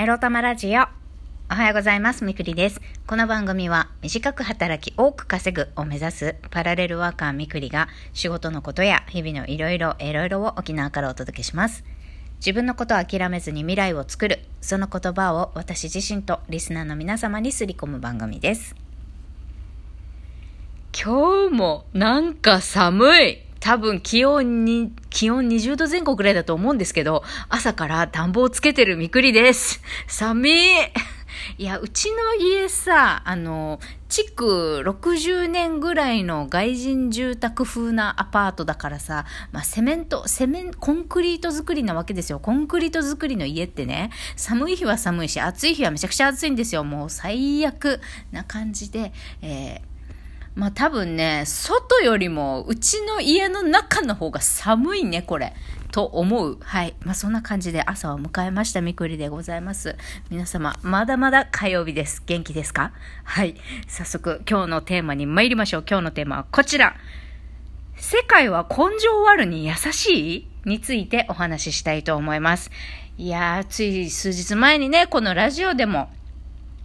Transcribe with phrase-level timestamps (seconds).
[0.00, 0.84] エロ玉ラジオ。
[1.50, 2.24] おはようございます。
[2.24, 2.80] みくりです。
[3.06, 11.84] この番組は短く働き多く稼ぐを目指すパラレルワーカーみくりが仕事のことや日々のいろいろいろいろを沖縄からお届けします。
[12.36, 18.74] 自分のことを諦めずに未来を作る、その言葉を私自身とリスナーの皆様にすり込む番組です。
[20.98, 23.42] 今日もなんか寒い。
[23.60, 29.82] 多分気温に、気温20度前後くらいだと思うんですけど、朝から暖房つけてるみくりです。
[30.08, 30.52] 寒い。
[31.58, 42.40] いや、うちの家さ、あの、築60年ぐらいの外人住宅風なアパートだからさ、まあ、セメント、セメン、コンクリート作りなわけですよ。
[42.40, 46.82] コンクリート作りの家ってね、寒い日は寒いし、暑い日はめちゃくちゃ暑いんですよ。
[46.82, 48.00] もう最悪
[48.32, 49.12] な感じで、
[49.42, 49.89] えー
[50.60, 55.54] まあ多分ね、外よりもうちの家の中の方が寒いね、これ。
[55.90, 56.58] と思う。
[56.60, 56.94] はい。
[57.02, 59.96] まあそんな感じで朝を迎えましたみくりでございます。
[60.28, 62.22] 皆様、まだまだ火曜日です。
[62.26, 62.92] 元気ですか？
[63.24, 63.54] はい。
[63.88, 65.84] 早速、今日のテーマに参りましょう。
[65.88, 66.94] 今日のテーマはこちら。
[67.96, 70.46] 世界は根性悪に優しい？
[70.66, 72.70] についてお話ししたいと思います。
[73.16, 76.10] いやー、つい数日前にね、このラジオでも、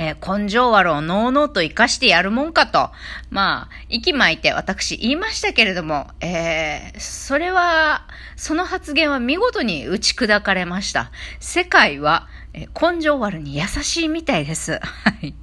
[0.00, 2.90] えー根性悪をのうのうと生かしてやるもんかと、
[3.28, 11.12] まあ、息巻いて私言いましたけれども、えーそれは、その発言は見事に打ち砕かれました。
[11.38, 14.80] 世界は、えー根性悪に優しいみたいです。
[14.80, 15.34] はい。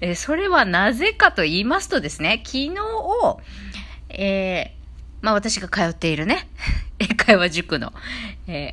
[0.00, 2.72] えそれはなぜかと言いますとですね、昨日、
[4.08, 4.74] え
[5.20, 6.48] まあ私が通っているね、
[6.98, 7.92] 英会話塾の、
[8.48, 8.72] え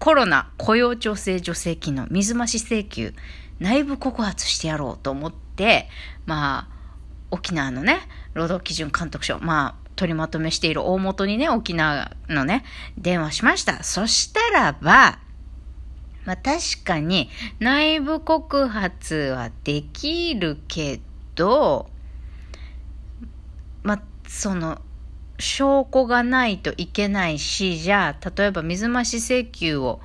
[0.00, 3.14] コロナ雇用調整助成金の水増し請求、
[3.60, 5.88] 内部告発してやろうと思って、
[6.26, 6.80] まあ、
[7.30, 8.00] 沖縄のね、
[8.34, 12.64] 労働基準監督署、まあ、取りまとめしている大元にね、沖縄のね、
[12.96, 13.82] 電話しました。
[13.82, 15.18] そしたらば、
[16.24, 21.00] まあ確かに内部告発はできるけ
[21.34, 21.90] ど、
[23.82, 24.80] まあその、
[25.38, 30.00] 証拠がないといけないし、じゃあ、例えば水増し請求を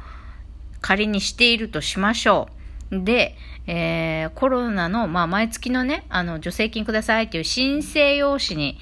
[0.81, 2.54] 仮にしているとしましょう。
[3.03, 3.35] で、
[3.67, 8.77] えーコロナの、まあ、毎月のね、あの、助成金くださいっていう申請用紙に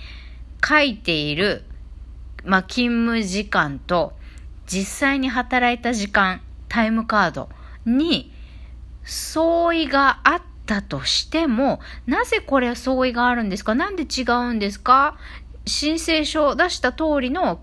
[0.66, 1.64] 書いている、
[2.46, 4.14] まあ、勤務時間と、
[4.66, 7.50] 実際に働いた時間、タイムカード
[7.86, 8.32] に
[9.04, 13.76] 相違があったとしても、なぜこれ相違があるんですか？
[13.76, 15.18] なんで違うんですか？
[15.66, 17.62] 申請書を出した通りの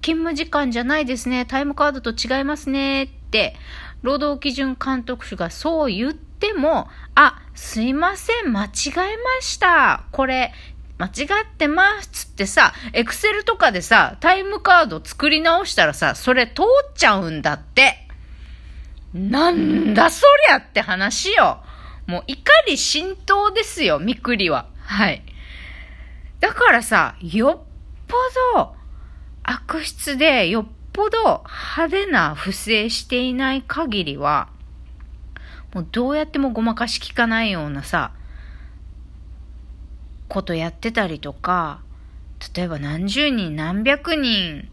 [0.00, 1.44] 勤務時間じゃないですね。
[1.44, 3.02] タイムカードと違いますね。
[3.02, 3.56] って、
[4.02, 10.04] 労働基準監督署がそう言っても、あ、すいません、間違えました。
[10.12, 10.52] これ、
[10.98, 11.10] 間違
[11.44, 18.08] ってますつってさ、エクセルとかでさ、タイムカード作り直したらさ、それ通っちゃうんだって。
[19.14, 21.62] なんだそりゃって話よ。
[22.06, 24.66] もう怒り浸透ですよ、みくりは。
[24.80, 25.22] はい。
[26.40, 27.68] だからさ、よっ
[28.06, 28.16] ぽ
[28.54, 28.74] ど
[29.42, 30.66] 悪質で、よっ
[30.98, 31.44] ぽど
[31.76, 34.48] 派手な不正していない限りは、
[35.72, 38.10] もうどうやってもごまかしきかないようなさ、
[40.26, 41.82] ことやってたりとか、
[42.52, 44.68] 例えば何十人何百人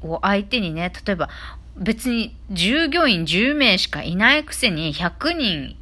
[0.00, 1.28] を相手にね、例えば
[1.76, 5.76] 別に従業員10名しかいないくせに100人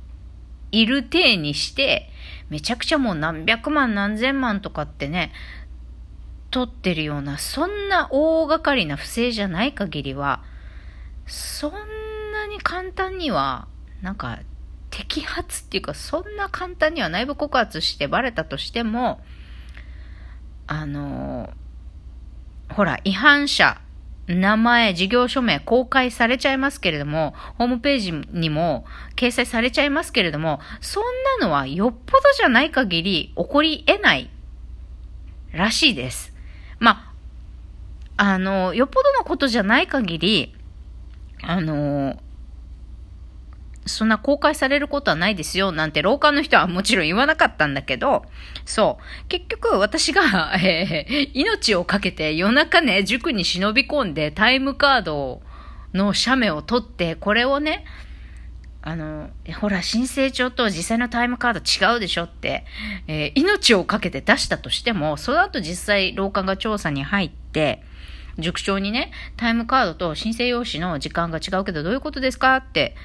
[0.72, 2.10] いる体にして、
[2.48, 5.31] めちゃくちゃもう何百万何千万とかってね、
[6.50, 10.43] 取ってるような、そんな大掛かりな不正じゃない限りは、
[11.27, 11.72] そん
[12.33, 13.69] なに簡単には、
[14.03, 14.41] なんか、
[14.91, 19.21] 摘発っていうか、そんな簡単には内部告発してバレたとしても、
[20.66, 21.53] あの、
[22.71, 23.81] ほら、違反者、
[24.27, 28.84] 名前、事業所名公開されちゃいますけれども、ホームページにも
[29.17, 31.05] 掲載されちゃいますけれども、そん
[31.41, 34.31] なのはよっぽどじゃない限り起こり得ない
[35.53, 36.32] らしいです。
[36.80, 37.12] ま
[38.16, 40.54] あ、あの、よっぽどのことじゃない限り、
[41.42, 42.20] あの、
[43.86, 48.25] そんな公開されることはないですよ、なんて廊下の人はもちろん言わなかったんだけど、
[48.64, 49.26] そう。
[49.28, 55.43] 結局私が、 えー命をかけて夜中ね、塾に忍び込んでタイムカード
[55.94, 57.84] の写メを取って、これをね、
[58.82, 59.29] あの、
[59.61, 62.65] ほら、申請帳と実際のタイムカード違うでしょって、
[63.06, 67.82] えー命をかけて出したとしても、その後実際廊下が調査に入って、
[68.38, 72.97] 塾長にね、タイムカードと申請用紙の時間が違うけどどういうことですかって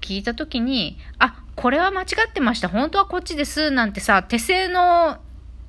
[0.00, 2.68] 聞いたときに、あ、これは間違ってました。
[2.68, 3.70] 本当はこっちです。
[3.72, 5.18] なんてさ、手製の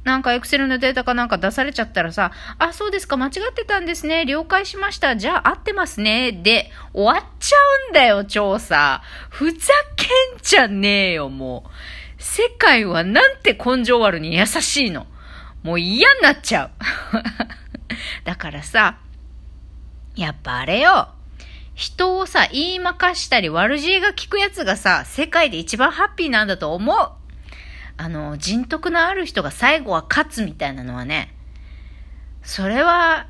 [0.07, 4.24] なんかエクセルのデータかなんか出されちゃったらさ、あ、そうですか、間違ってたんですね。
[4.24, 5.18] 了解しました。
[5.18, 6.31] じゃあ合ってますね。
[6.31, 7.57] で、終わっちゃ
[7.89, 9.01] うんだよ、調査。
[9.30, 10.07] ふざけん
[10.42, 12.24] じゃねえよ、もう。
[12.24, 15.07] 世界はなんて根性悪に優しいの。
[15.62, 16.71] もう嫌になっちゃう。
[18.24, 19.00] だからさ、
[20.15, 21.09] やっぱあれよ。
[21.75, 27.12] 人をさ、言いまかしたり悪知恵が効くやつがさ、世界で一番ハッピーなんだと思う。
[27.97, 31.33] あの、人徳のある人が最後は勝つみたいなのはね、
[32.44, 33.27] それは、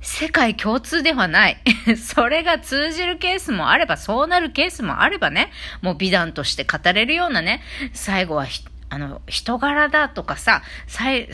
[0.00, 1.62] 世界共通ではない。
[2.02, 5.52] それが通じるケースもあれば、そうなるケースもあればね、
[5.82, 7.62] もう美談として語れるようなね、
[7.92, 8.46] 最後は
[8.92, 11.28] あの、人柄だとかさ、さい、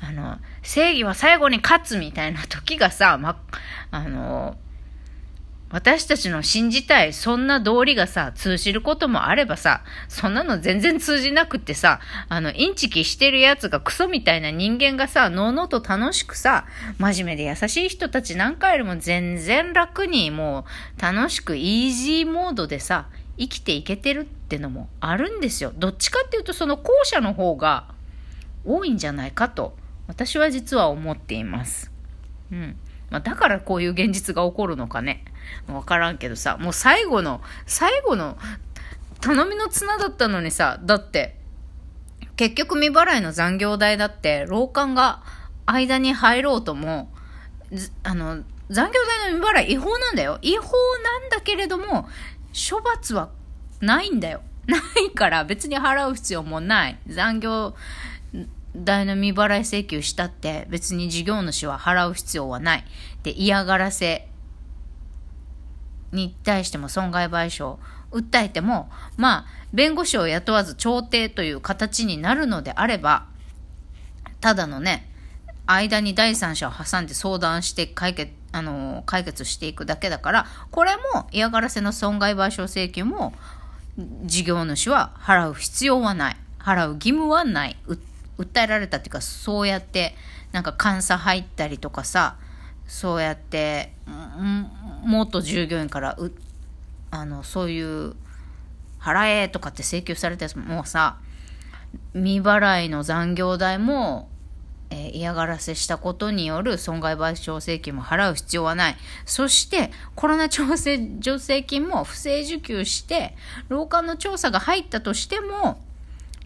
[0.00, 3.36] あの、正義は最後に勝つみたいな時がさ、ま、
[3.90, 4.56] あの、
[5.70, 16.66] 私たちの信じたい、そんな道理がさ、通じることもあればさ、そんなの全然通じなくってさ、あの、インチキしてる奴がクソみたいな人間がさ、のうのうと楽しくさ、
[16.98, 20.66] 真面目で優しい人たちなんかよりも全然楽に、も
[20.98, 23.06] う、楽しくイージーモードでさ、
[23.38, 25.72] 生きていけてるってのもあるんですよ。
[25.76, 27.94] どっちかっていうと、その後者の方が
[28.64, 29.76] 多いんじゃないかと、
[30.08, 31.92] 私は実は思っています。
[32.50, 32.76] うん。
[33.10, 35.24] まあ、だからこういう現実が起こるのかね。
[35.68, 38.36] わからんけどさ、もう最後の、最後の
[39.20, 41.36] 頼みの綱だったのにさ、だって、
[42.36, 45.22] 結局未払いの残業代だって、老館が
[45.66, 47.12] 間に入ろうとも、
[48.02, 50.38] あの、残業代の未払い違法なんだよ。
[50.42, 50.72] 違法
[51.04, 52.08] なんだけれども、
[52.52, 53.30] 処罰は
[53.80, 54.42] ないんだよ。
[54.66, 56.98] ないから別に払う必要もない。
[57.08, 57.74] 残業
[58.74, 62.84] 代の未払い請求したって別に事業主は払う必要はない。
[63.22, 64.29] で、嫌がらせ
[66.12, 67.78] に対しても損害賠償
[68.10, 73.26] 訴えても、まあ、弁護士を雇わず調停という形になるのであれば、
[74.40, 75.08] ただのね、
[75.66, 83.32] 間に第三者を挟んで相談して解決、あの、解決していくだけだから、これも嫌がらせの損害賠償請求も、
[84.24, 86.36] 事業主は払う必要はない。
[86.58, 87.76] 払う義務はない。
[88.38, 90.16] 訴えられたっていうか、そうやって、
[90.52, 92.36] なんか監査入ったりとかさ、
[92.90, 93.92] そうやって、
[95.04, 96.32] 元従業員からう、
[97.12, 98.16] あの、そういう、
[99.00, 101.16] 払えとかって請求されたやつもうさ、
[102.14, 104.28] 未払いの残業代も、
[104.90, 108.96] えー、嫌がらせしたことによる損害賠償請求も払う必要はない。
[109.24, 113.36] そして、コロナ調整助成金も不正受給して、
[113.68, 115.80] 労管の調査が入ったとしても、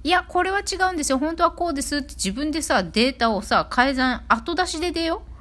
[0.03, 1.19] いや、これは違うんですよ。
[1.19, 5.34] 本当はこうですって自分でさ、データをさ、改ざん、後出しで出よう。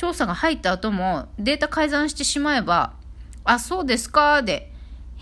[0.00, 2.94] 調査が入った後もデータ改ざんしてしまえば、
[3.44, 4.72] あ、そうですか、で、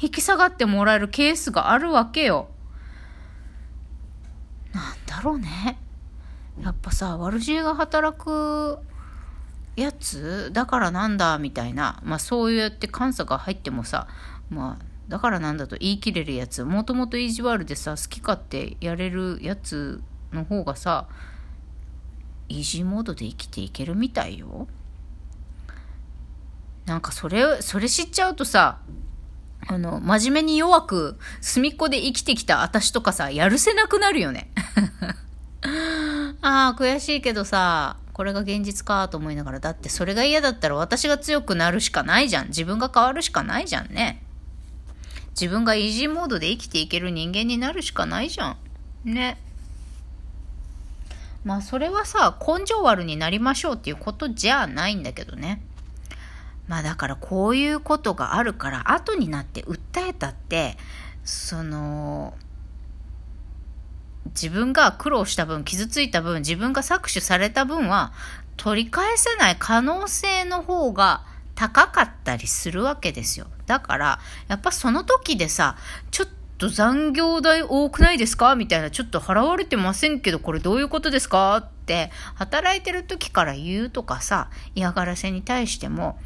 [0.00, 2.46] 引き下がってもらえるケースがあるわけよ。
[4.72, 5.80] なんだろうね。
[6.62, 8.78] やっぱさ、悪知恵が働く
[9.74, 12.00] やつだからなんだ、みたいな。
[12.04, 14.06] まあそうやって監査が入ってもさ、
[14.48, 20.00] まあ、だからなんだと言い切れるやつ、もともと意地悪でさ、好き勝手やれるやつ
[20.32, 21.08] の方がさ、
[22.48, 24.68] イージーモードで生きていけるみたいよ。
[26.86, 28.78] なんかそれ、それ知っちゃうとさ、
[29.66, 34.50] あの、真面目に弱く、隅っこで生きてきた私とかさ、やるせなくなるよね。
[36.40, 42.48] ああ、悔しいけどさ、これが現実かと思いながら、だってそれが嫌だったら私が強くなるしかないじゃん。
[42.48, 44.24] 自分が変わるしかないじゃんね。
[45.38, 48.56] 自分がイージーモードで生きていける人間になるしかないじゃん。
[49.04, 49.38] ね。
[51.48, 55.62] まあそれはさ、根性悪になりましょうっていうことじゃないんだけどね。
[56.66, 60.76] まあだからこういうことがあるから後になって訴えたって、
[61.24, 62.34] その、
[64.26, 68.12] 自分が苦労した分、傷ついた分、自分が搾取された分は
[68.58, 71.24] 取り返せない可能性の方が
[71.54, 73.46] 高かったりするわけですよ。
[73.64, 75.78] だから、やっぱその時でさ、
[76.10, 78.56] ちょっと残業代多くないですか？
[78.56, 81.56] みたいな、ちょっと払われてませんけど、これどういうことですか？
[81.56, 86.18] って、働いてる時から言うとかさ、嫌がらせに対しても、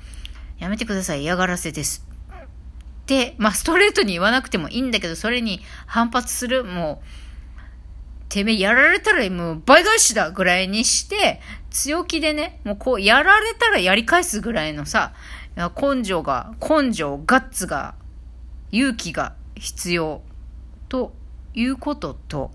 [0.59, 2.07] やめてください、嫌がらせです。
[3.03, 7.07] って、まあ、ストレートに言わなくてもいいんだけど、それに反発する、もう、
[8.29, 15.13] てめえやられたらもう倍返しだぐらいにして、強気でね、もうこう、やられたらやり返すぐらいのさ、
[15.57, 17.97] 根性が、根性、ガッツが、
[18.71, 20.23] 勇気が必要
[20.89, 21.13] と
[21.55, 22.51] いうことと、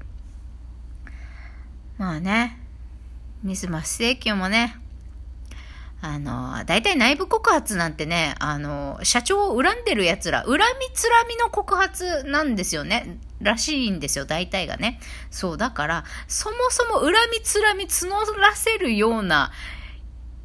[1.97, 2.59] まあね、
[3.43, 4.75] ミスマス請求もね、
[5.99, 10.59] あの、大体内部告発なんてね、あの、社長を恨んでる奴ら、恨み
[10.93, 13.17] つらみの告発なんですよね。
[13.41, 14.99] らしいんですよ、大体がね。
[15.31, 19.51] そう、だから、そもそも恨みつらみ募らせるような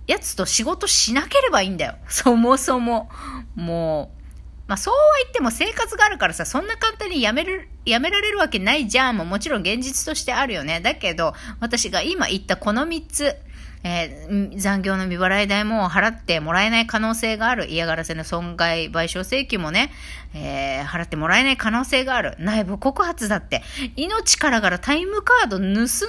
[0.07, 1.97] やつと仕事しなければいいんだよ。
[2.09, 3.11] そもそも。
[3.55, 4.22] もう、
[4.67, 10.81] まあそうは言っても生活があるからさ、そんな簡単にやめる、やめられるわけないじゃんももちろん現実としてあるよね。
[10.81, 13.37] だけど、私が今言ったこの3つ、
[13.85, 17.67] えー、残業の未払い代も払ってもらえない可能性がある。
[17.67, 19.93] 嫌がらせの損害賠償請求もね、
[20.35, 22.37] えー、払ってもらえない可能性がある。
[22.39, 23.63] 内部告発だって。
[23.97, 25.65] 命からがらタイムカード盗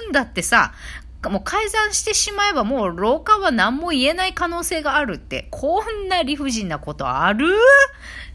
[0.09, 0.73] んだってさ、
[1.23, 7.47] もう改ざんしてしまえばもう廊下は何も言えない可能性があるって、こんな理不尽なことある？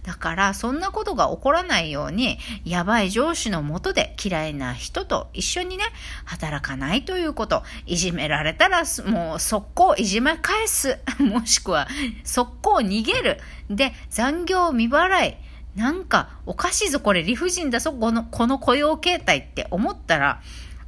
[0.09, 5.85] だから、そんなことが起こらないように、やばい上司のもとで嫌いな人と一緒にね、
[6.25, 7.63] 働かないということ。
[7.85, 10.99] いじめられたら、もう速攻いじめ返す。
[11.21, 11.89] もしくは、
[12.25, 13.39] 速攻逃げる。
[13.69, 15.37] で、残業未払い。
[15.77, 20.41] なんか、おかしいぞ、これ理不尽だぞ、この、この雇用形態って思ったら、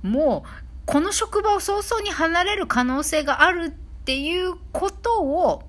[0.02, 0.48] もう、
[0.86, 5.64] この職場を早々に離れる可能性があるっていうことを、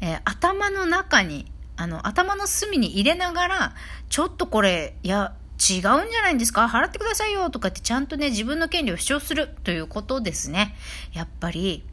[0.00, 1.46] えー、頭の中に、
[1.80, 3.74] あの、頭の隅に入れながら、
[4.10, 6.66] ちょっとこれ、いや、違うんじゃないんですか？
[6.66, 10.76] 払ってくださいよとかってちゃんとね、自分の権利を主張するということですね。
[11.14, 11.86] やっぱり、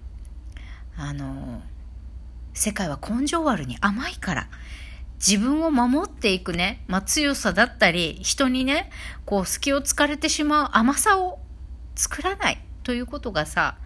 [0.98, 1.62] あの、
[2.53, 4.50] 世界は根性悪に甘いから、
[5.25, 8.91] 自分を守っていくね、まあ、強さだったり、人にね、
[9.25, 11.39] こう、隙を突かれてしまう甘さを
[11.96, 13.77] 作らないということがさ、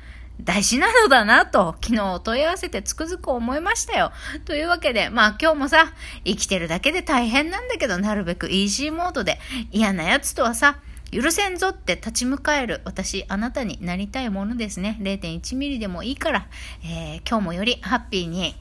[0.43, 4.12] 大事なのだなと、昨日問い合わせてつくづく思いましたよ。
[4.45, 5.93] というわけで、まあ今日もさ、
[6.25, 9.39] 生きてるだけで大変なんだけど、なるべくイージーモードで
[9.71, 10.79] 嫌な奴とはさ、
[11.12, 14.98] 許せんぞって立ち向かえる私、あなたになりたいものですね。
[15.01, 16.48] 0.1ミリでもいいから、
[16.83, 18.55] えー、今日もよりハッピーに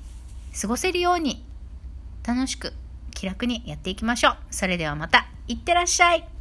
[0.61, 1.45] 過ごせるように、
[2.27, 2.73] 楽しく、
[3.15, 4.37] 気楽にやっていきましょう。
[4.51, 6.40] それではまた、いってらっしゃい。